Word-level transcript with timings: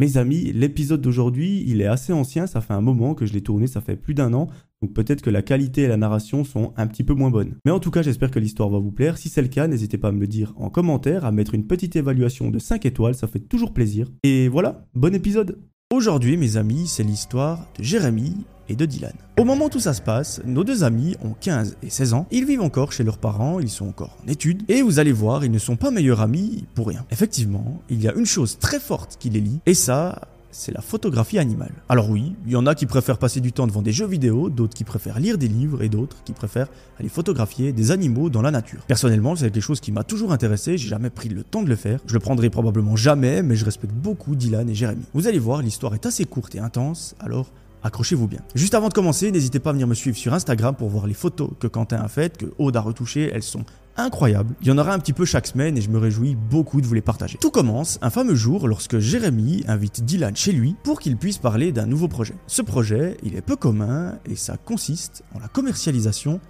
Mes 0.00 0.16
amis, 0.16 0.50
l'épisode 0.54 1.02
d'aujourd'hui, 1.02 1.62
il 1.66 1.82
est 1.82 1.86
assez 1.86 2.14
ancien, 2.14 2.46
ça 2.46 2.62
fait 2.62 2.72
un 2.72 2.80
moment 2.80 3.14
que 3.14 3.26
je 3.26 3.34
l'ai 3.34 3.42
tourné, 3.42 3.66
ça 3.66 3.82
fait 3.82 3.96
plus 3.96 4.14
d'un 4.14 4.32
an, 4.32 4.48
donc 4.80 4.94
peut-être 4.94 5.20
que 5.20 5.28
la 5.28 5.42
qualité 5.42 5.82
et 5.82 5.88
la 5.88 5.98
narration 5.98 6.42
sont 6.42 6.72
un 6.78 6.86
petit 6.86 7.04
peu 7.04 7.12
moins 7.12 7.28
bonnes. 7.28 7.56
Mais 7.66 7.70
en 7.70 7.80
tout 7.80 7.90
cas, 7.90 8.00
j'espère 8.00 8.30
que 8.30 8.38
l'histoire 8.38 8.70
va 8.70 8.78
vous 8.78 8.92
plaire. 8.92 9.18
Si 9.18 9.28
c'est 9.28 9.42
le 9.42 9.48
cas, 9.48 9.68
n'hésitez 9.68 9.98
pas 9.98 10.08
à 10.08 10.12
me 10.12 10.20
le 10.20 10.26
dire 10.26 10.54
en 10.56 10.70
commentaire, 10.70 11.26
à 11.26 11.32
mettre 11.32 11.54
une 11.54 11.66
petite 11.66 11.96
évaluation 11.96 12.50
de 12.50 12.58
5 12.58 12.86
étoiles, 12.86 13.14
ça 13.14 13.26
fait 13.26 13.40
toujours 13.40 13.74
plaisir. 13.74 14.10
Et 14.22 14.48
voilà, 14.48 14.86
bon 14.94 15.14
épisode 15.14 15.58
Aujourd'hui, 15.92 16.36
mes 16.36 16.56
amis, 16.56 16.86
c'est 16.86 17.02
l'histoire 17.02 17.66
de 17.76 17.82
Jérémy 17.82 18.36
et 18.68 18.76
de 18.76 18.86
Dylan. 18.86 19.12
Au 19.36 19.44
moment 19.44 19.68
où 19.74 19.80
ça 19.80 19.92
se 19.92 20.00
passe, 20.00 20.40
nos 20.44 20.62
deux 20.62 20.84
amis 20.84 21.16
ont 21.20 21.34
15 21.40 21.78
et 21.82 21.90
16 21.90 22.14
ans, 22.14 22.28
ils 22.30 22.44
vivent 22.44 22.60
encore 22.60 22.92
chez 22.92 23.02
leurs 23.02 23.18
parents, 23.18 23.58
ils 23.58 23.68
sont 23.68 23.88
encore 23.88 24.16
en 24.24 24.28
études, 24.28 24.62
et 24.68 24.82
vous 24.82 25.00
allez 25.00 25.10
voir, 25.10 25.44
ils 25.44 25.50
ne 25.50 25.58
sont 25.58 25.74
pas 25.74 25.90
meilleurs 25.90 26.20
amis 26.20 26.64
pour 26.76 26.86
rien. 26.86 27.04
Effectivement, 27.10 27.82
il 27.90 28.00
y 28.00 28.06
a 28.06 28.14
une 28.14 28.24
chose 28.24 28.60
très 28.60 28.78
forte 28.78 29.16
qui 29.18 29.30
les 29.30 29.40
lie, 29.40 29.58
et 29.66 29.74
ça, 29.74 30.28
c'est 30.52 30.72
la 30.72 30.80
photographie 30.80 31.38
animale. 31.38 31.72
Alors 31.88 32.10
oui, 32.10 32.34
il 32.46 32.52
y 32.52 32.56
en 32.56 32.66
a 32.66 32.74
qui 32.74 32.86
préfèrent 32.86 33.18
passer 33.18 33.40
du 33.40 33.52
temps 33.52 33.66
devant 33.66 33.82
des 33.82 33.92
jeux 33.92 34.06
vidéo, 34.06 34.50
d'autres 34.50 34.74
qui 34.74 34.84
préfèrent 34.84 35.20
lire 35.20 35.38
des 35.38 35.48
livres 35.48 35.82
et 35.82 35.88
d'autres 35.88 36.16
qui 36.24 36.32
préfèrent 36.32 36.68
aller 36.98 37.08
photographier 37.08 37.72
des 37.72 37.90
animaux 37.90 38.30
dans 38.30 38.42
la 38.42 38.50
nature. 38.50 38.82
Personnellement, 38.86 39.36
c'est 39.36 39.50
quelque 39.50 39.62
chose 39.62 39.80
qui 39.80 39.92
m'a 39.92 40.04
toujours 40.04 40.32
intéressé, 40.32 40.78
j'ai 40.78 40.88
jamais 40.88 41.10
pris 41.10 41.28
le 41.28 41.42
temps 41.42 41.62
de 41.62 41.68
le 41.68 41.76
faire. 41.76 42.00
Je 42.06 42.14
le 42.14 42.20
prendrai 42.20 42.50
probablement 42.50 42.96
jamais, 42.96 43.42
mais 43.42 43.56
je 43.56 43.64
respecte 43.64 43.94
beaucoup 43.94 44.34
Dylan 44.34 44.68
et 44.68 44.74
Jérémy. 44.74 45.02
Vous 45.14 45.26
allez 45.26 45.38
voir, 45.38 45.62
l'histoire 45.62 45.94
est 45.94 46.06
assez 46.06 46.24
courte 46.24 46.54
et 46.54 46.60
intense, 46.60 47.14
alors 47.20 47.50
accrochez-vous 47.82 48.26
bien. 48.26 48.40
Juste 48.54 48.74
avant 48.74 48.88
de 48.88 48.94
commencer, 48.94 49.30
n'hésitez 49.30 49.58
pas 49.58 49.70
à 49.70 49.72
venir 49.72 49.86
me 49.86 49.94
suivre 49.94 50.16
sur 50.16 50.34
Instagram 50.34 50.74
pour 50.74 50.88
voir 50.88 51.06
les 51.06 51.14
photos 51.14 51.50
que 51.58 51.66
Quentin 51.66 52.00
a 52.00 52.08
faites, 52.08 52.36
que 52.36 52.46
Aude 52.58 52.76
a 52.76 52.80
retouchées, 52.80 53.30
elles 53.32 53.42
sont 53.42 53.64
incroyables. 53.96 54.54
Il 54.60 54.68
y 54.68 54.70
en 54.70 54.78
aura 54.78 54.92
un 54.92 54.98
petit 54.98 55.12
peu 55.12 55.24
chaque 55.24 55.46
semaine 55.46 55.76
et 55.76 55.80
je 55.80 55.90
me 55.90 55.98
réjouis 55.98 56.34
beaucoup 56.34 56.80
de 56.80 56.86
vous 56.86 56.94
les 56.94 57.00
partager. 57.00 57.38
Tout 57.40 57.50
commence 57.50 57.98
un 58.02 58.10
fameux 58.10 58.34
jour 58.34 58.68
lorsque 58.68 58.98
Jérémy 58.98 59.64
invite 59.68 60.04
Dylan 60.04 60.34
chez 60.36 60.52
lui 60.52 60.76
pour 60.82 61.00
qu'il 61.00 61.16
puisse 61.16 61.38
parler 61.38 61.72
d'un 61.72 61.86
nouveau 61.86 62.08
projet. 62.08 62.34
Ce 62.46 62.62
projet, 62.62 63.16
il 63.22 63.36
est 63.36 63.42
peu 63.42 63.56
commun 63.56 64.18
et 64.26 64.36
ça 64.36 64.56
consiste 64.56 65.24
en 65.34 65.38
la 65.38 65.48
commercialisation 65.48 66.40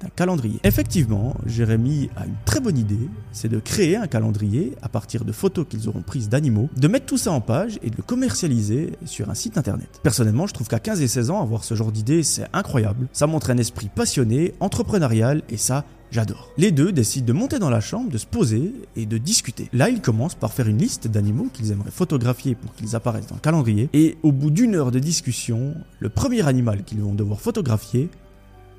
d'un 0.00 0.08
calendrier. 0.08 0.60
Effectivement, 0.64 1.34
Jérémy 1.46 2.10
a 2.16 2.26
une 2.26 2.36
très 2.44 2.60
bonne 2.60 2.78
idée, 2.78 3.08
c'est 3.32 3.48
de 3.48 3.58
créer 3.58 3.96
un 3.96 4.06
calendrier 4.06 4.74
à 4.82 4.88
partir 4.88 5.24
de 5.24 5.32
photos 5.32 5.66
qu'ils 5.68 5.88
auront 5.88 6.02
prises 6.02 6.28
d'animaux, 6.28 6.68
de 6.76 6.88
mettre 6.88 7.06
tout 7.06 7.18
ça 7.18 7.32
en 7.32 7.40
page 7.40 7.78
et 7.82 7.90
de 7.90 7.96
le 7.96 8.02
commercialiser 8.02 8.92
sur 9.04 9.30
un 9.30 9.34
site 9.34 9.58
internet. 9.58 10.00
Personnellement, 10.02 10.46
je 10.46 10.54
trouve 10.54 10.68
qu'à 10.68 10.80
15 10.80 11.00
et 11.00 11.08
16 11.08 11.30
ans, 11.30 11.42
avoir 11.42 11.64
ce 11.64 11.74
genre 11.74 11.92
d'idée, 11.92 12.22
c'est 12.22 12.46
incroyable. 12.52 13.08
Ça 13.12 13.26
montre 13.26 13.50
un 13.50 13.58
esprit 13.58 13.88
passionné, 13.94 14.54
entrepreneurial 14.60 15.42
et 15.48 15.56
ça, 15.56 15.84
J'adore. 16.10 16.50
Les 16.56 16.72
deux 16.72 16.90
décident 16.90 17.26
de 17.26 17.32
monter 17.34 17.58
dans 17.58 17.68
la 17.68 17.80
chambre, 17.80 18.10
de 18.10 18.16
se 18.16 18.24
poser 18.24 18.72
et 18.96 19.04
de 19.04 19.18
discuter. 19.18 19.68
Là, 19.74 19.90
ils 19.90 20.00
commencent 20.00 20.34
par 20.34 20.54
faire 20.54 20.66
une 20.66 20.78
liste 20.78 21.06
d'animaux 21.06 21.48
qu'ils 21.52 21.70
aimeraient 21.70 21.90
photographier 21.90 22.54
pour 22.54 22.74
qu'ils 22.74 22.96
apparaissent 22.96 23.26
dans 23.26 23.34
le 23.34 23.42
calendrier. 23.42 23.90
Et 23.92 24.16
au 24.22 24.32
bout 24.32 24.50
d'une 24.50 24.74
heure 24.74 24.90
de 24.90 25.00
discussion, 25.00 25.74
le 26.00 26.08
premier 26.08 26.48
animal 26.48 26.84
qu'ils 26.84 27.00
vont 27.00 27.14
devoir 27.14 27.40
photographier, 27.40 28.08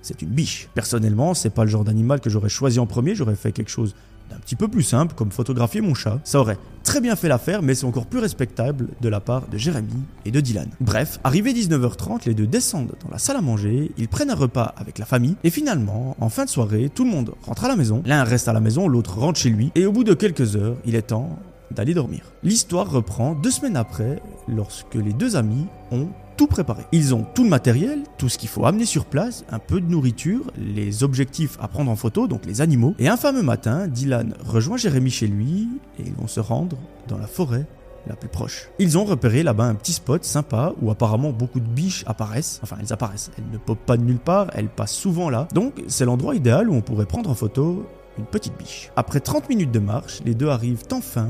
c'est 0.02 0.22
une 0.22 0.30
biche. 0.30 0.70
Personnellement, 0.74 1.34
c'est 1.34 1.50
pas 1.50 1.64
le 1.64 1.70
genre 1.70 1.84
d'animal 1.84 2.20
que 2.20 2.30
j'aurais 2.30 2.50
choisi 2.50 2.80
en 2.80 2.86
premier, 2.86 3.16
j'aurais 3.16 3.36
fait 3.36 3.52
quelque 3.52 3.72
chose 3.72 3.96
d'un 4.30 4.38
petit 4.38 4.56
peu 4.56 4.68
plus 4.68 4.84
simple, 4.84 5.16
comme 5.16 5.32
photographier 5.32 5.82
mon 5.82 5.94
chat. 5.94 6.20
Ça 6.24 6.40
aurait 6.40 6.58
très 6.84 7.02
bien 7.02 7.16
fait 7.16 7.28
l'affaire, 7.28 7.62
mais 7.62 7.76
c'est 7.76 7.86
encore 7.86 8.06
plus 8.06 8.20
respectable 8.20 8.90
de 9.02 9.10
la 9.10 9.20
part 9.20 9.48
de 9.48 9.58
Jérémy 9.58 10.04
et 10.26 10.32
de 10.32 10.40
Dylan. 10.40 10.70
Bref, 10.80 11.20
arrivé 11.24 11.54
19h30, 11.54 12.26
les 12.26 12.34
deux 12.34 12.48
descendent 12.48 12.94
dans 13.04 13.10
la 13.12 13.18
salle 13.18 13.38
à 13.38 13.42
manger, 13.42 13.92
ils 13.98 14.08
prennent 14.08 14.30
un 14.30 14.36
repas 14.36 14.74
avec 14.78 15.00
la 15.00 15.06
famille, 15.06 15.36
et 15.44 15.50
finalement, 15.50 16.16
en 16.20 16.30
fin 16.30 16.46
de 16.46 16.50
soirée, 16.50 16.90
tout 16.94 17.06
le 17.06 17.12
monde 17.12 17.34
rentre 17.44 17.66
à 17.66 17.68
la 17.68 17.76
maison. 17.76 18.04
L'un 18.06 18.24
reste 18.24 18.48
à 18.48 18.54
la 18.54 18.60
maison, 18.60 18.88
l'autre 18.88 19.18
rentre 19.18 19.40
chez 19.40 19.50
lui, 19.50 19.72
et 19.76 19.86
au 19.86 19.92
bout 19.92 20.04
de 20.04 20.14
quelques 20.14 20.56
heures, 20.56 20.78
il 20.86 20.96
est 20.96 21.08
temps 21.08 21.40
d'aller 21.72 21.94
dormir. 21.94 22.22
L'histoire 22.44 22.90
reprend 22.90 23.36
deux 23.36 23.52
semaines 23.52 23.78
après, 23.78 24.22
lorsque 24.48 24.96
les 24.96 25.14
deux 25.14 25.36
amis 25.36 25.68
ont 25.92 26.08
tout. 26.40 26.48
Ils 26.94 27.14
ont 27.14 27.26
tout 27.36 27.44
le 27.44 27.50
matériel, 27.50 28.04
tout 28.18 28.30
ce 28.30 28.38
qu'il 28.38 28.48
faut 28.48 28.66
amener 28.66 28.86
sur 28.86 29.04
place, 29.06 29.44
un 29.52 29.60
peu 29.60 29.82
de 29.82 29.90
nourriture, 29.90 30.52
les 30.58 31.04
objectifs 31.04 31.58
à 31.60 31.68
prendre 31.68 31.92
en 31.92 31.98
photo, 31.98 32.28
donc 32.28 32.46
les 32.46 32.62
animaux. 32.62 32.96
Et 32.98 33.10
un 33.10 33.18
fameux 33.18 33.44
matin, 33.44 33.88
Dylan 33.88 34.34
rejoint 34.46 34.78
Jérémy 34.78 35.10
chez 35.10 35.28
lui 35.28 35.68
et 36.00 36.04
ils 36.06 36.14
vont 36.14 36.28
se 36.28 36.40
rendre 36.40 36.78
dans 37.10 37.18
la 37.18 37.28
forêt 37.28 37.66
la 38.08 38.16
plus 38.16 38.30
proche. 38.30 38.70
Ils 38.80 38.98
ont 38.98 39.04
repéré 39.04 39.44
là-bas 39.44 39.66
un 39.66 39.76
petit 39.76 39.92
spot 39.92 40.24
sympa 40.24 40.74
où 40.82 40.90
apparemment 40.90 41.32
beaucoup 41.32 41.60
de 41.60 41.68
biches 41.68 42.06
apparaissent. 42.08 42.62
Enfin, 42.64 42.78
elles 42.80 42.94
apparaissent. 42.94 43.32
Elles 43.38 43.52
ne 43.52 43.58
popent 43.58 43.86
pas 43.86 43.98
de 43.98 44.04
nulle 44.04 44.20
part, 44.20 44.48
elles 44.54 44.70
passent 44.70 44.96
souvent 44.96 45.30
là. 45.30 45.50
Donc, 45.54 45.84
c'est 45.88 46.06
l'endroit 46.06 46.36
idéal 46.36 46.70
où 46.70 46.74
on 46.74 46.82
pourrait 46.82 47.06
prendre 47.06 47.30
en 47.30 47.36
photo 47.36 47.86
une 48.18 48.26
petite 48.26 48.58
biche. 48.58 48.92
Après 48.96 49.20
30 49.20 49.50
minutes 49.50 49.72
de 49.72 49.80
marche, 49.80 50.22
les 50.26 50.36
deux 50.36 50.48
arrivent 50.48 50.84
enfin 50.94 51.30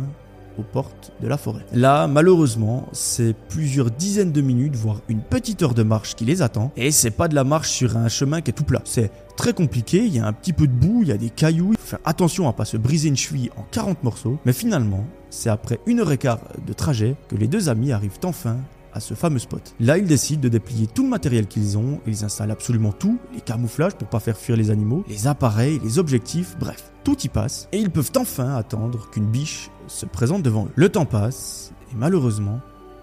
aux 0.59 0.63
portes 0.63 1.11
de 1.21 1.27
la 1.27 1.37
forêt. 1.37 1.65
Là, 1.73 2.07
malheureusement, 2.07 2.87
c'est 2.91 3.33
plusieurs 3.49 3.91
dizaines 3.91 4.31
de 4.31 4.41
minutes, 4.41 4.75
voire 4.75 5.01
une 5.07 5.21
petite 5.21 5.63
heure 5.63 5.73
de 5.73 5.83
marche 5.83 6.15
qui 6.15 6.25
les 6.25 6.41
attend. 6.41 6.71
Et 6.75 6.91
c'est 6.91 7.11
pas 7.11 7.27
de 7.27 7.35
la 7.35 7.43
marche 7.43 7.69
sur 7.69 7.97
un 7.97 8.09
chemin 8.09 8.41
qui 8.41 8.51
est 8.51 8.53
tout 8.53 8.63
plat. 8.63 8.81
C'est 8.85 9.11
très 9.35 9.53
compliqué, 9.53 10.05
il 10.05 10.15
y 10.15 10.19
a 10.19 10.25
un 10.25 10.33
petit 10.33 10.53
peu 10.53 10.67
de 10.67 10.73
boue, 10.73 10.99
il 11.01 11.07
y 11.07 11.11
a 11.11 11.17
des 11.17 11.29
cailloux, 11.29 11.71
il 11.71 11.77
faut 11.77 11.87
faire 11.87 11.99
attention 12.03 12.47
à 12.47 12.53
pas 12.53 12.65
se 12.65 12.77
briser 12.77 13.09
une 13.09 13.17
cheville 13.17 13.49
en 13.57 13.63
40 13.71 14.03
morceaux. 14.03 14.37
Mais 14.45 14.53
finalement, 14.53 15.05
c'est 15.29 15.49
après 15.49 15.79
une 15.85 15.99
heure 15.99 16.11
et 16.11 16.17
quart 16.17 16.39
de 16.65 16.73
trajet 16.73 17.15
que 17.29 17.35
les 17.35 17.47
deux 17.47 17.69
amis 17.69 17.91
arrivent 17.91 18.19
enfin 18.23 18.57
ce 18.99 19.13
fameux 19.13 19.39
spot. 19.39 19.75
Là, 19.79 19.97
ils 19.97 20.05
décident 20.05 20.41
de 20.41 20.49
déplier 20.49 20.87
tout 20.87 21.03
le 21.03 21.09
matériel 21.09 21.47
qu'ils 21.47 21.77
ont, 21.77 21.99
ils 22.07 22.23
installent 22.23 22.51
absolument 22.51 22.91
tout, 22.91 23.19
les 23.33 23.41
camouflages 23.41 23.95
pour 23.95 24.07
pas 24.07 24.19
faire 24.19 24.37
fuir 24.37 24.57
les 24.57 24.71
animaux, 24.71 25.03
les 25.07 25.27
appareils, 25.27 25.79
les 25.83 25.99
objectifs, 25.99 26.55
bref, 26.59 26.91
tout 27.03 27.17
y 27.23 27.29
passe, 27.29 27.67
et 27.71 27.77
ils 27.77 27.89
peuvent 27.89 28.11
enfin 28.17 28.55
attendre 28.55 29.09
qu'une 29.09 29.27
biche 29.27 29.69
se 29.88 30.05
présente 30.05 30.43
devant 30.43 30.65
eux. 30.65 30.71
Le 30.75 30.89
temps 30.89 31.05
passe, 31.05 31.71
et 31.91 31.95
malheureusement, 31.95 32.59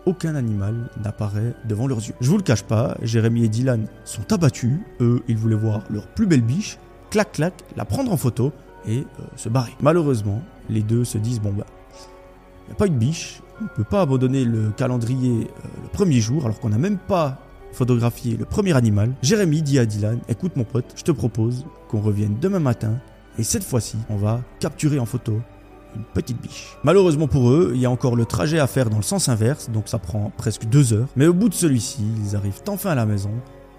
aucun 0.06 0.36
animal 0.36 0.88
n'apparaît 1.02 1.54
devant 1.68 1.86
leurs 1.86 1.98
yeux. 1.98 2.14
Je 2.20 2.30
vous 2.30 2.36
le 2.36 2.42
cache 2.42 2.62
pas, 2.62 2.96
Jérémy 3.02 3.44
et 3.44 3.48
Dylan 3.48 3.86
sont 4.04 4.32
abattus, 4.32 4.78
eux, 5.00 5.22
ils 5.28 5.36
voulaient 5.36 5.56
voir 5.56 5.82
leur 5.90 6.06
plus 6.06 6.26
belle 6.26 6.42
biche, 6.42 6.78
clac 7.10 7.32
clac, 7.32 7.54
la 7.76 7.84
prendre 7.84 8.12
en 8.12 8.16
photo 8.16 8.52
et 8.86 8.98
euh, 8.98 9.22
se 9.36 9.48
barrer. 9.48 9.72
Malheureusement, 9.80 10.42
les 10.70 10.82
deux 10.82 11.04
se 11.04 11.18
disent 11.18 11.40
bon 11.40 11.52
bah, 11.52 11.66
n'y 12.68 12.72
a 12.72 12.76
pas 12.76 12.86
une 12.86 12.98
biche, 12.98 13.40
on 13.60 13.64
ne 13.64 13.68
peut 13.68 13.84
pas 13.84 14.02
abandonner 14.02 14.44
le 14.44 14.70
calendrier 14.76 15.44
euh, 15.44 15.68
le 15.82 15.88
premier 15.88 16.20
jour 16.20 16.44
alors 16.44 16.60
qu'on 16.60 16.68
n'a 16.68 16.78
même 16.78 16.98
pas 16.98 17.38
photographié 17.72 18.36
le 18.36 18.44
premier 18.44 18.74
animal. 18.74 19.12
Jérémy 19.22 19.62
dit 19.62 19.78
à 19.78 19.86
Dylan, 19.86 20.18
écoute 20.28 20.56
mon 20.56 20.64
pote, 20.64 20.92
je 20.96 21.02
te 21.02 21.12
propose 21.12 21.66
qu'on 21.88 22.00
revienne 22.00 22.36
demain 22.40 22.58
matin 22.58 22.98
et 23.38 23.42
cette 23.42 23.64
fois-ci, 23.64 23.96
on 24.08 24.16
va 24.16 24.40
capturer 24.60 24.98
en 24.98 25.06
photo 25.06 25.40
une 25.94 26.04
petite 26.14 26.40
biche. 26.40 26.76
Malheureusement 26.84 27.28
pour 27.28 27.50
eux, 27.50 27.72
il 27.74 27.80
y 27.80 27.86
a 27.86 27.90
encore 27.90 28.16
le 28.16 28.24
trajet 28.24 28.58
à 28.58 28.66
faire 28.66 28.90
dans 28.90 28.96
le 28.96 29.02
sens 29.02 29.28
inverse, 29.28 29.70
donc 29.70 29.88
ça 29.88 29.98
prend 29.98 30.32
presque 30.36 30.64
deux 30.66 30.92
heures. 30.92 31.08
Mais 31.16 31.26
au 31.26 31.34
bout 31.34 31.48
de 31.48 31.54
celui-ci, 31.54 32.04
ils 32.24 32.36
arrivent 32.36 32.60
enfin 32.68 32.90
à 32.90 32.94
la 32.94 33.06
maison, 33.06 33.30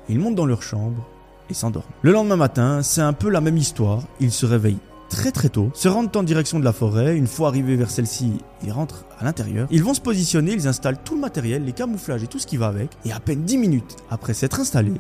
ils 0.09 0.19
montent 0.19 0.35
dans 0.35 0.45
leur 0.45 0.61
chambre 0.61 1.07
et 1.49 1.53
s'endorment. 1.53 1.87
Le 2.01 2.11
lendemain 2.11 2.35
matin, 2.35 2.81
c'est 2.81 3.01
un 3.01 3.13
peu 3.13 3.29
la 3.29 3.41
même 3.41 3.57
histoire, 3.57 4.03
ils 4.19 4.31
se 4.31 4.45
réveillent 4.45 4.77
très 5.09 5.31
très 5.31 5.49
tôt, 5.49 5.69
se 5.73 5.87
rendent 5.87 6.15
en 6.15 6.23
direction 6.23 6.59
de 6.59 6.65
la 6.65 6.73
forêt, 6.73 7.15
une 7.15 7.27
fois 7.27 7.49
arrivés 7.49 7.75
vers 7.75 7.89
celle-ci, 7.89 8.39
ils 8.63 8.71
rentrent 8.71 9.05
à 9.19 9.23
l'intérieur, 9.23 9.67
ils 9.71 9.83
vont 9.83 9.93
se 9.93 10.01
positionner, 10.01 10.53
ils 10.53 10.67
installent 10.67 11.01
tout 11.03 11.15
le 11.15 11.21
matériel, 11.21 11.65
les 11.65 11.73
camouflages 11.73 12.23
et 12.23 12.27
tout 12.27 12.39
ce 12.39 12.47
qui 12.47 12.57
va 12.57 12.67
avec, 12.67 12.91
et 13.05 13.11
à 13.11 13.19
peine 13.19 13.43
10 13.43 13.57
minutes 13.57 13.95
après 14.09 14.33
s'être 14.33 14.59
installés, 14.59 14.99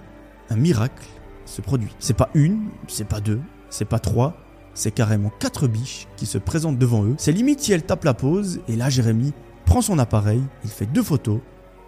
un 0.49 0.55
miracle 0.55 1.05
se 1.45 1.61
produit. 1.61 1.93
C'est 1.99 2.15
pas 2.15 2.29
une, 2.33 2.69
c'est 2.87 3.07
pas 3.07 3.19
deux, 3.19 3.41
c'est 3.69 3.85
pas 3.85 3.99
trois, 3.99 4.37
c'est 4.73 4.91
carrément 4.91 5.31
quatre 5.39 5.67
biches 5.67 6.07
qui 6.17 6.25
se 6.25 6.37
présentent 6.37 6.77
devant 6.77 7.03
eux. 7.03 7.15
C'est 7.17 7.31
limite 7.31 7.59
si 7.59 7.73
elles 7.73 7.83
tapent 7.83 8.05
la 8.05 8.13
pause, 8.13 8.59
et 8.67 8.75
là 8.75 8.89
Jérémy 8.89 9.33
prend 9.65 9.81
son 9.81 9.99
appareil, 9.99 10.41
il 10.63 10.69
fait 10.69 10.85
deux 10.85 11.03
photos, 11.03 11.39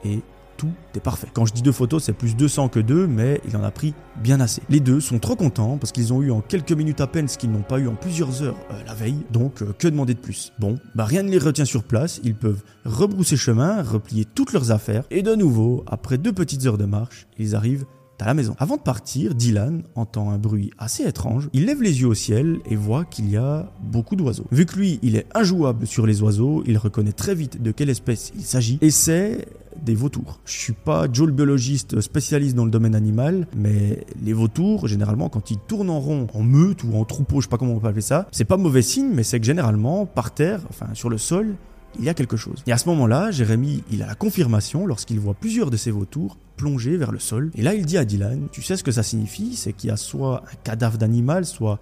et 0.03 0.21
tout 0.59 0.69
est 0.93 0.99
parfait. 0.99 1.27
Quand 1.33 1.45
je 1.45 1.53
dis 1.53 1.61
deux 1.61 1.71
photos, 1.71 2.03
c'est 2.03 2.13
plus 2.13 2.35
200 2.35 2.67
que 2.67 2.81
deux, 2.81 3.07
mais 3.07 3.39
il 3.47 3.55
en 3.55 3.63
a 3.63 3.71
pris 3.71 3.93
bien 4.21 4.41
assez. 4.41 4.61
Les 4.69 4.81
deux 4.81 4.99
sont 4.99 5.17
trop 5.17 5.37
contents 5.37 5.77
parce 5.77 5.93
qu'ils 5.93 6.13
ont 6.13 6.21
eu 6.21 6.31
en 6.31 6.41
quelques 6.41 6.73
minutes 6.73 6.99
à 6.99 7.07
peine 7.07 7.29
ce 7.29 7.37
qu'ils 7.37 7.49
n'ont 7.49 7.61
pas 7.61 7.79
eu 7.79 7.87
en 7.87 7.95
plusieurs 7.95 8.43
heures 8.43 8.57
euh, 8.71 8.83
la 8.85 8.93
veille, 8.93 9.25
donc 9.31 9.61
euh, 9.61 9.73
que 9.77 9.87
demander 9.87 10.13
de 10.13 10.19
plus? 10.19 10.51
Bon, 10.59 10.75
bah 10.95 11.05
rien 11.05 11.23
ne 11.23 11.31
les 11.31 11.37
retient 11.37 11.63
sur 11.63 11.83
place, 11.83 12.19
ils 12.23 12.35
peuvent 12.35 12.61
rebrousser 12.83 13.37
chemin, 13.37 13.81
replier 13.81 14.25
toutes 14.25 14.51
leurs 14.51 14.71
affaires, 14.71 15.05
et 15.11 15.21
de 15.21 15.33
nouveau, 15.33 15.85
après 15.87 16.17
deux 16.17 16.33
petites 16.33 16.65
heures 16.65 16.77
de 16.77 16.85
marche, 16.85 17.27
ils 17.37 17.55
arrivent 17.55 17.85
à 18.21 18.25
la 18.25 18.33
maison. 18.33 18.55
Avant 18.59 18.77
de 18.77 18.81
partir, 18.81 19.33
Dylan 19.35 19.83
entend 19.95 20.29
un 20.31 20.37
bruit 20.37 20.71
assez 20.77 21.03
étrange. 21.03 21.49
Il 21.53 21.65
lève 21.65 21.81
les 21.81 22.01
yeux 22.01 22.07
au 22.07 22.13
ciel 22.13 22.59
et 22.69 22.75
voit 22.75 23.05
qu'il 23.05 23.29
y 23.29 23.37
a 23.37 23.71
beaucoup 23.81 24.15
d'oiseaux. 24.15 24.45
Vu 24.51 24.65
que 24.65 24.75
lui, 24.75 24.99
il 25.01 25.15
est 25.15 25.25
injouable 25.35 25.87
sur 25.87 26.05
les 26.05 26.21
oiseaux, 26.21 26.63
il 26.65 26.77
reconnaît 26.77 27.13
très 27.13 27.35
vite 27.35 27.61
de 27.61 27.71
quelle 27.71 27.89
espèce 27.89 28.31
il 28.35 28.43
s'agit 28.43 28.77
et 28.81 28.91
c'est 28.91 29.47
vautours. 29.95 30.39
Je 30.45 30.53
suis 30.53 30.73
pas 30.73 31.07
Joe 31.11 31.31
biologiste 31.31 32.01
spécialiste 32.01 32.55
dans 32.55 32.65
le 32.65 32.71
domaine 32.71 32.95
animal, 32.95 33.47
mais 33.55 34.05
les 34.21 34.33
vautours, 34.33 34.87
généralement, 34.87 35.29
quand 35.29 35.51
ils 35.51 35.57
tournent 35.57 35.89
en 35.89 35.99
rond, 35.99 36.27
en 36.33 36.43
meute 36.43 36.83
ou 36.83 36.95
en 36.95 37.05
troupeau, 37.05 37.41
je 37.41 37.45
sais 37.45 37.49
pas 37.49 37.57
comment 37.57 37.73
on 37.73 37.79
peut 37.79 37.87
appeler 37.87 38.01
ça, 38.01 38.27
c'est 38.31 38.45
pas 38.45 38.57
mauvais 38.57 38.81
signe, 38.81 39.11
mais 39.13 39.23
c'est 39.23 39.39
que 39.39 39.45
généralement, 39.45 40.05
par 40.05 40.33
terre, 40.33 40.61
enfin 40.69 40.87
sur 40.93 41.09
le 41.09 41.17
sol, 41.17 41.55
il 41.97 42.05
y 42.05 42.09
a 42.09 42.13
quelque 42.13 42.37
chose. 42.37 42.63
Et 42.67 42.71
à 42.71 42.77
ce 42.77 42.87
moment-là, 42.89 43.31
Jérémy, 43.31 43.83
il 43.91 44.03
a 44.03 44.07
la 44.07 44.15
confirmation 44.15 44.85
lorsqu'il 44.85 45.19
voit 45.19 45.33
plusieurs 45.33 45.71
de 45.71 45.77
ces 45.77 45.91
vautours 45.91 46.37
plonger 46.55 46.97
vers 46.97 47.11
le 47.11 47.19
sol. 47.19 47.51
Et 47.55 47.61
là, 47.61 47.73
il 47.73 47.85
dit 47.85 47.97
à 47.97 48.05
Dylan, 48.05 48.47
tu 48.51 48.61
sais 48.61 48.75
ce 48.75 48.83
que 48.83 48.91
ça 48.91 49.01
signifie? 49.01 49.55
C'est 49.55 49.73
qu'il 49.73 49.89
y 49.89 49.93
a 49.93 49.97
soit 49.97 50.43
un 50.51 50.55
cadavre 50.63 50.97
d'animal, 50.97 51.45
soit 51.45 51.79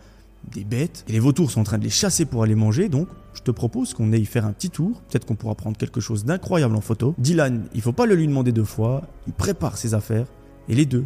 des 0.54 0.64
bêtes, 0.64 1.04
et 1.08 1.12
les 1.12 1.20
vautours 1.20 1.52
sont 1.52 1.62
en 1.62 1.64
train 1.64 1.78
de 1.78 1.84
les 1.84 1.90
chasser 1.90 2.26
pour 2.26 2.44
aller 2.44 2.56
manger, 2.56 2.90
donc 2.90 3.08
je 3.34 3.42
te 3.42 3.52
propose 3.52 3.94
qu'on 3.94 4.12
aille 4.14 4.26
faire 4.26 4.46
un 4.46 4.52
petit 4.52 4.70
tour, 4.70 5.02
peut-être 5.10 5.26
qu'on 5.26 5.36
pourra 5.36 5.56
prendre 5.56 5.78
quelque 5.78 6.02
chose 6.02 6.26
d'incroyable 6.26 6.76
en 6.76 6.82
photo. 6.82 7.14
Dylan, 7.18 7.66
il 7.74 7.82
faut 7.82 7.94
pas 7.94 8.06
le 8.06 8.16
lui 8.16 8.28
demander 8.28 8.52
deux 8.52 8.64
fois, 8.64 9.04
il 9.28 9.34
prépare 9.34 9.78
ses 9.78 9.94
affaires, 9.94 10.28
et 10.70 10.76
les 10.76 10.86
deux 10.86 11.06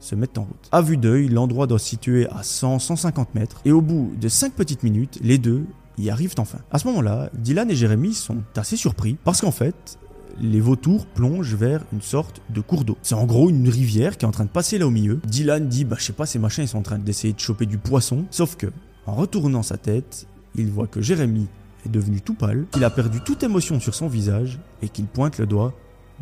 se 0.00 0.14
mettent 0.14 0.38
en 0.38 0.44
route. 0.44 0.68
À 0.72 0.82
vue 0.82 0.96
d'œil, 0.96 1.28
l'endroit 1.28 1.66
doit 1.66 1.78
se 1.78 1.86
situer 1.86 2.28
à 2.28 2.42
100-150 2.42 3.26
mètres, 3.34 3.60
et 3.64 3.72
au 3.72 3.80
bout 3.80 4.12
de 4.20 4.28
5 4.28 4.52
petites 4.52 4.82
minutes, 4.82 5.18
les 5.22 5.38
deux 5.38 5.64
y 5.98 6.10
arrivent 6.10 6.34
enfin. 6.38 6.58
À 6.70 6.78
ce 6.78 6.86
moment-là, 6.88 7.30
Dylan 7.34 7.70
et 7.70 7.74
Jérémy 7.74 8.14
sont 8.14 8.38
assez 8.56 8.76
surpris, 8.76 9.16
parce 9.24 9.40
qu'en 9.40 9.50
fait, 9.50 9.98
les 10.40 10.60
vautours 10.60 11.06
plongent 11.06 11.54
vers 11.54 11.84
une 11.92 12.02
sorte 12.02 12.40
de 12.50 12.60
cours 12.60 12.84
d'eau. 12.84 12.96
C'est 13.02 13.14
en 13.14 13.26
gros 13.26 13.50
une 13.50 13.68
rivière 13.68 14.16
qui 14.16 14.24
est 14.24 14.28
en 14.28 14.32
train 14.32 14.44
de 14.44 14.50
passer 14.50 14.78
là 14.78 14.86
au 14.86 14.90
milieu. 14.90 15.20
Dylan 15.26 15.68
dit, 15.68 15.84
bah 15.84 15.96
je 15.98 16.04
sais 16.04 16.12
pas, 16.12 16.26
ces 16.26 16.38
machins 16.38 16.64
ils 16.64 16.68
sont 16.68 16.78
en 16.78 16.82
train 16.82 16.98
d'essayer 16.98 17.32
de 17.32 17.40
choper 17.40 17.66
du 17.66 17.78
poisson. 17.78 18.24
Sauf 18.30 18.56
que, 18.56 18.66
en 19.06 19.14
retournant 19.14 19.62
sa 19.62 19.76
tête, 19.76 20.26
il 20.54 20.70
voit 20.70 20.86
que 20.86 21.00
Jérémy 21.00 21.46
est 21.86 21.90
devenu 21.90 22.20
tout 22.20 22.34
pâle, 22.34 22.66
qu'il 22.72 22.84
a 22.84 22.90
perdu 22.90 23.20
toute 23.20 23.42
émotion 23.42 23.80
sur 23.80 23.94
son 23.94 24.08
visage 24.08 24.58
et 24.82 24.88
qu'il 24.88 25.06
pointe 25.06 25.38
le 25.38 25.46
doigt 25.46 25.74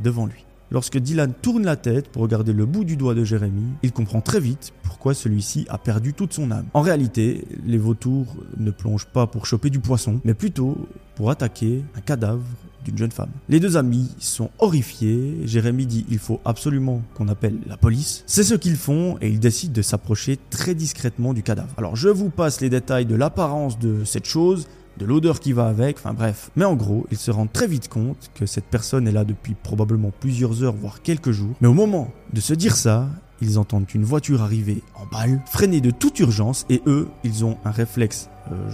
devant 0.02 0.26
lui. 0.26 0.44
Lorsque 0.72 0.98
Dylan 0.98 1.32
tourne 1.32 1.64
la 1.64 1.76
tête 1.76 2.08
pour 2.08 2.22
regarder 2.22 2.52
le 2.52 2.66
bout 2.66 2.84
du 2.84 2.96
doigt 2.96 3.14
de 3.14 3.22
Jérémy, 3.22 3.74
il 3.84 3.92
comprend 3.92 4.20
très 4.20 4.40
vite 4.40 4.72
pourquoi 4.82 5.14
celui-ci 5.14 5.64
a 5.68 5.78
perdu 5.78 6.12
toute 6.12 6.32
son 6.32 6.50
âme. 6.50 6.66
En 6.74 6.80
réalité, 6.80 7.46
les 7.64 7.78
vautours 7.78 8.34
ne 8.56 8.72
plongent 8.72 9.06
pas 9.06 9.28
pour 9.28 9.46
choper 9.46 9.70
du 9.70 9.78
poisson, 9.78 10.20
mais 10.24 10.34
plutôt 10.34 10.76
pour 11.14 11.30
attaquer 11.30 11.84
un 11.94 12.00
cadavre 12.00 12.42
femme. 13.12 13.30
Les 13.48 13.60
deux 13.60 13.76
amis 13.76 14.10
sont 14.18 14.50
horrifiés. 14.58 15.38
Jérémy 15.44 15.86
dit 15.86 16.06
il 16.10 16.18
faut 16.18 16.40
absolument 16.44 17.02
qu'on 17.14 17.28
appelle 17.28 17.58
la 17.66 17.76
police. 17.76 18.24
C'est 18.26 18.44
ce 18.44 18.54
qu'ils 18.54 18.76
font 18.76 19.18
et 19.20 19.28
ils 19.28 19.40
décident 19.40 19.72
de 19.72 19.82
s'approcher 19.82 20.38
très 20.50 20.74
discrètement 20.74 21.34
du 21.34 21.42
cadavre. 21.42 21.74
Alors 21.76 21.96
je 21.96 22.08
vous 22.08 22.30
passe 22.30 22.60
les 22.60 22.70
détails 22.70 23.06
de 23.06 23.14
l'apparence 23.14 23.78
de 23.78 24.04
cette 24.04 24.26
chose 24.26 24.66
de 24.98 25.04
l'odeur 25.04 25.40
qui 25.40 25.52
va 25.52 25.66
avec, 25.66 25.98
enfin 25.98 26.14
bref. 26.14 26.50
Mais 26.56 26.64
en 26.64 26.74
gros, 26.74 27.06
ils 27.10 27.18
se 27.18 27.30
rendent 27.30 27.52
très 27.52 27.66
vite 27.66 27.88
compte 27.88 28.30
que 28.34 28.46
cette 28.46 28.64
personne 28.64 29.06
est 29.06 29.12
là 29.12 29.24
depuis 29.24 29.54
probablement 29.54 30.10
plusieurs 30.20 30.62
heures, 30.62 30.74
voire 30.74 31.02
quelques 31.02 31.32
jours. 31.32 31.54
Mais 31.60 31.68
au 31.68 31.74
moment 31.74 32.10
de 32.32 32.40
se 32.40 32.54
dire 32.54 32.76
ça, 32.76 33.08
ils 33.40 33.58
entendent 33.58 33.90
une 33.94 34.04
voiture 34.04 34.42
arriver 34.42 34.82
en 34.94 35.06
balle, 35.06 35.42
freiner 35.46 35.80
de 35.80 35.90
toute 35.90 36.18
urgence, 36.20 36.64
et 36.70 36.82
eux, 36.86 37.08
ils 37.24 37.44
ont 37.44 37.58
un 37.64 37.70
réflexe, 37.70 38.28
euh, 38.50 38.70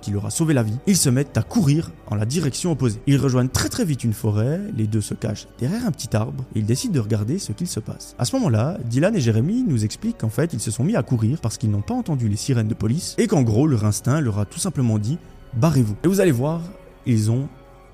qu'il 0.00 0.14
leur 0.14 0.26
a 0.26 0.30
sauvé 0.30 0.54
la 0.54 0.62
vie. 0.62 0.76
Ils 0.86 0.96
se 0.96 1.08
mettent 1.08 1.36
à 1.38 1.42
courir 1.42 1.90
en 2.06 2.14
la 2.14 2.26
direction 2.26 2.72
opposée. 2.72 3.00
Ils 3.06 3.16
rejoignent 3.16 3.48
très 3.48 3.68
très 3.68 3.84
vite 3.84 4.04
une 4.04 4.12
forêt, 4.12 4.60
les 4.76 4.86
deux 4.86 5.00
se 5.00 5.14
cachent 5.14 5.46
derrière 5.58 5.86
un 5.86 5.90
petit 5.90 6.14
arbre, 6.14 6.44
et 6.54 6.58
ils 6.58 6.66
décident 6.66 6.94
de 6.94 7.00
regarder 7.00 7.38
ce 7.38 7.52
qu'il 7.52 7.66
se 7.66 7.80
passe. 7.80 8.14
À 8.18 8.24
ce 8.24 8.36
moment-là, 8.36 8.78
Dylan 8.84 9.16
et 9.16 9.20
Jérémy 9.20 9.64
nous 9.66 9.84
expliquent 9.84 10.18
qu'en 10.18 10.28
fait, 10.28 10.52
ils 10.52 10.60
se 10.60 10.70
sont 10.70 10.84
mis 10.84 10.96
à 10.96 11.02
courir 11.02 11.40
parce 11.40 11.56
qu'ils 11.56 11.70
n'ont 11.70 11.82
pas 11.82 11.94
entendu 11.94 12.28
les 12.28 12.36
sirènes 12.36 12.68
de 12.68 12.74
police, 12.74 13.14
et 13.18 13.26
qu'en 13.26 13.42
gros, 13.42 13.66
leur 13.66 13.84
instinct 13.84 14.20
leur 14.20 14.38
a 14.38 14.44
tout 14.44 14.58
simplement 14.58 14.98
dit 14.98 15.18
barrez-vous. 15.54 15.96
Et 16.04 16.08
vous 16.08 16.20
allez 16.20 16.32
voir, 16.32 16.60
ils 17.06 17.30
ont 17.30 17.48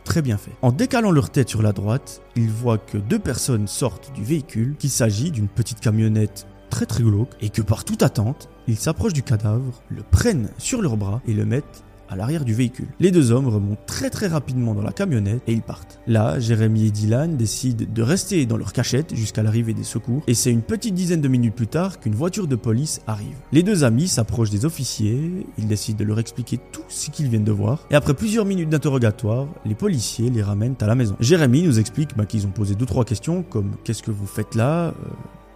très 0.05 0.23
bien 0.23 0.39
fait. 0.39 0.53
En 0.63 0.73
décalant 0.73 1.11
leur 1.11 1.31
tête 1.31 1.49
sur 1.49 1.63
la 1.63 1.73
droite, 1.73 2.23
ils 2.35 2.51
voient 2.51 2.79
que 2.79 2.99
deux 2.99 3.19
personnes 3.19 3.69
sortent 3.69 4.13
du 4.15 4.25
véhicule, 4.25 4.75
qu'il 4.79 4.91
s'agit 4.91 5.31
d'une 5.31 5.49
petite 5.49 5.81
camionnette 5.81 6.47
très 6.69 6.87
très 6.87 7.03
glauque, 7.03 7.31
et 7.41 7.51
que 7.51 7.63
par 7.63 7.85
toute 7.85 8.03
attente, 8.03 8.49
ils 8.67 8.77
s'approchent 8.77 9.13
du 9.13 9.23
cadavre, 9.23 9.83
le 9.89 10.03
prennent 10.03 10.51
sur 10.59 10.83
leurs 10.83 10.97
bras 10.97 11.21
et 11.27 11.33
le 11.33 11.45
mettent 11.45 11.85
à 12.09 12.17
l'arrière 12.17 12.45
du 12.45 12.55
véhicule. 12.55 12.89
Les 13.01 13.11
deux 13.11 13.33
hommes 13.33 13.49
remontent 13.49 13.83
très 13.87 14.11
très 14.11 14.29
rapidement 14.29 14.75
dans 14.75 14.83
la 14.83 14.93
camionnette 14.93 15.43
et 15.47 15.53
ils 15.53 15.63
partent. 15.63 16.01
Là, 16.07 16.39
Jérémy 16.41 16.87
et 16.87 16.91
Dylan 16.91 17.37
décident 17.37 17.85
de 17.93 18.03
rester 18.03 18.47
dans 18.47 18.57
leur 18.57 18.73
cachette 18.73 19.15
jusqu'à 19.15 19.43
l'arrivée 19.43 19.75
des 19.75 19.85
secours 19.85 20.23
et 20.27 20.35
c'est 20.35 20.51
une 20.51 20.63
petite 20.63 20.95
dizaine 20.95 21.21
de 21.21 21.29
minutes 21.29 21.55
plus 21.55 21.67
tard 21.67 22.01
qu'une 22.01 22.15
voiture 22.15 22.47
de 22.47 22.57
police 22.57 23.01
arrive. 23.07 23.37
Les 23.53 23.63
deux 23.63 23.85
amis 23.85 24.09
s'approchent 24.09 24.51
des 24.51 24.65
officiers, 24.65 25.47
ils 25.59 25.69
décident 25.69 25.99
de 25.99 26.05
leur 26.05 26.19
expliquer 26.19 26.59
tout 26.73 26.83
ce 26.89 27.11
qu'ils 27.11 27.29
viennent 27.29 27.45
de 27.45 27.53
voir 27.53 27.87
et 27.91 27.95
après 27.95 28.15
plusieurs 28.15 28.45
minutes 28.45 28.71
d'interrogatoire, 28.71 29.47
les 29.65 29.75
policiers 29.75 30.31
les 30.31 30.43
ramènent 30.43 30.77
à 30.81 30.87
la 30.87 30.95
maison. 30.95 31.17
Jérémy 31.21 31.63
nous 31.63 31.79
explique 31.79 32.17
bah, 32.17 32.25
qu'ils 32.25 32.47
ont 32.47 32.51
posé 32.51 32.75
deux 32.75 32.87
trois 32.87 33.05
questions 33.05 33.43
comme 33.43 33.73
qu'est-ce 33.85 34.03
que 34.03 34.11
vous 34.11 34.27
faites 34.27 34.55
là? 34.55 34.89
Euh, 34.89 34.93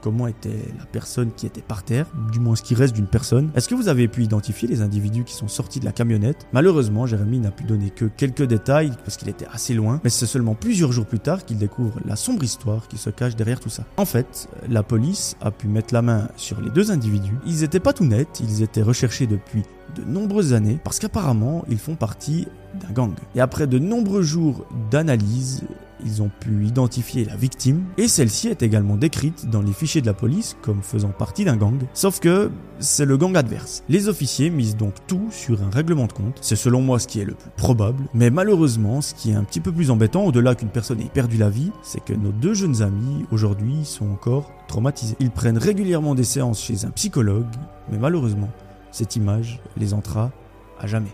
comment 0.03 0.27
était 0.27 0.69
la 0.79 0.85
personne 0.85 1.31
qui 1.33 1.47
était 1.47 1.63
par 1.63 1.85
terre, 1.85 2.07
du 2.31 2.41
moins 2.41 2.57
ce 2.57 2.63
qui 2.63 2.75
reste 2.75 2.95
d'une 2.95 3.07
personne. 3.07 3.51
Est-ce 3.55 3.69
que 3.69 3.75
vous 3.75 3.89
avez 3.89 4.09
pu 4.09 4.23
identifier 4.23 4.69
les 4.69 4.83
individus 4.83 5.25
qui 5.25 5.35
sont 5.35 5.49
sortis 5.49 5.81
de 5.81 5.85
la 5.85 5.93
camionnette? 5.93 6.47
Malheureusement, 6.53 7.07
Jérémy 7.07 7.39
n'a 7.39 7.51
pu 7.51 7.65
donner 7.65 7.91
que 7.91 8.05
quelques 8.05 8.43
détails 8.43 8.93
parce 9.05 9.17
qu'il 9.17 9.29
était 9.29 9.47
assez 9.53 9.75
loin, 9.75 10.01
mais 10.05 10.11
c'est 10.11 10.27
seulement 10.27 10.55
plusieurs 10.55 10.93
jours 10.93 11.07
plus 11.07 11.21
tard 11.21 11.45
qu'il 11.45 11.57
découvre 11.57 12.01
la 12.05 12.17
sombre 12.17 12.43
histoire 12.43 12.89
qui 12.89 12.99
se 12.99 13.11
cache 13.11 13.37
derrière 13.37 13.61
tout 13.61 13.71
ça. 13.71 13.85
En 13.97 14.05
fait, 14.05 14.49
la 14.69 14.83
police 14.83 15.37
a 15.41 15.51
pu 15.51 15.69
mettre 15.69 15.95
la 15.95 16.03
main 16.03 16.29
sur 16.37 16.61
les 16.61 16.71
deux 16.71 16.91
individus. 16.91 17.39
Ils 17.47 17.61
n'étaient 17.61 17.81
pas 17.81 17.93
tout 17.93 18.05
nets, 18.05 18.41
ils 18.41 18.63
étaient 18.63 18.83
recherchés 18.83 19.27
depuis 19.27 19.63
de 19.95 20.03
nombreuses 20.05 20.55
années 20.55 20.79
parce 20.83 20.99
qu'apparemment 20.99 21.65
ils 21.69 21.79
font 21.79 21.97
partie 21.97 22.49
d'un 22.81 22.93
gang. 22.93 23.13
Et 23.35 23.41
après 23.41 23.67
de 23.67 23.79
nombreux 23.79 24.23
jours 24.23 24.67
d'analyse, 24.91 25.63
ils 26.05 26.23
ont 26.23 26.31
pu 26.41 26.67
identifier 26.67 27.25
la 27.25 27.37
victime 27.37 27.85
et 27.99 28.09
celle-ci 28.09 28.49
est 28.49 28.63
également 28.63 28.97
décrite 28.97 29.49
dans 29.51 29.63
les 29.63 29.73
fichiers 29.73 30.01
de 30.01 30.07
la 30.07 30.15
police 30.15 30.57
comme 30.63 30.83
faisant 30.83 31.11
partie 31.11 31.45
d'un 31.45 31.57
gang. 31.57 31.79
Sauf 31.95 32.21
que 32.21 32.51
c'est 32.79 33.05
le 33.05 33.17
gang 33.17 33.37
adverse. 33.37 33.85
Les 33.89 34.09
officiers 34.09 34.51
misent 34.51 34.77
donc 34.77 34.95
tout 35.07 35.29
sur 35.31 35.63
un 35.63 35.71
règlement 35.71 36.07
de 36.07 36.13
compte. 36.13 36.39
C'est 36.41 36.57
selon 36.57 36.83
moi 36.83 36.99
ce 36.99 37.07
qui 37.07 37.21
est 37.21 37.25
le 37.25 37.35
plus 37.35 37.51
probable. 37.57 38.05
Mais 38.15 38.31
malheureusement, 38.31 39.01
ce 39.01 39.15
qui 39.15 39.31
est 39.31 39.35
un 39.35 39.45
petit 39.45 39.61
peu 39.61 39.73
plus 39.73 39.91
embêtant, 39.91 40.25
au-delà 40.25 40.55
qu'une 40.55 40.69
personne 40.69 41.01
ait 41.01 41.11
perdu 41.13 41.37
la 41.37 41.51
vie, 41.51 41.73
c'est 41.83 42.05
que 42.05 42.13
nos 42.13 42.33
deux 42.33 42.55
jeunes 42.55 42.83
amis 42.83 43.25
aujourd'hui 43.31 43.85
sont 43.85 44.11
encore 44.11 44.51
traumatisés. 44.69 45.17
Ils 45.21 45.31
prennent 45.31 45.59
régulièrement 45.59 46.15
des 46.15 46.25
séances 46.25 46.63
chez 46.63 46.85
un 46.85 46.91
psychologue, 46.91 47.47
mais 47.91 47.99
malheureusement, 47.99 48.51
cette 48.91 49.17
image 49.17 49.61
les 49.77 49.95
entra 49.95 50.31
à 50.79 50.87
jamais. 50.87 51.11